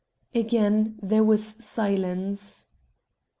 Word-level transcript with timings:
Again 0.33 0.97
there 1.03 1.23
was 1.23 1.45
silence. 1.63 2.65